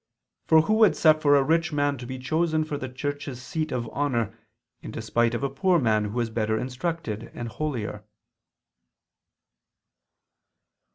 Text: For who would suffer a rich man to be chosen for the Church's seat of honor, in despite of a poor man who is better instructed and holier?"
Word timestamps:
For 0.47 0.61
who 0.63 0.73
would 0.77 0.95
suffer 0.95 1.35
a 1.35 1.43
rich 1.43 1.71
man 1.71 1.95
to 1.99 2.07
be 2.07 2.17
chosen 2.17 2.63
for 2.63 2.75
the 2.75 2.89
Church's 2.89 3.39
seat 3.39 3.71
of 3.71 3.87
honor, 3.93 4.35
in 4.81 4.89
despite 4.89 5.35
of 5.35 5.43
a 5.43 5.47
poor 5.51 5.77
man 5.77 6.05
who 6.05 6.19
is 6.19 6.31
better 6.31 6.57
instructed 6.57 7.29
and 7.35 7.47
holier?" 7.47 8.03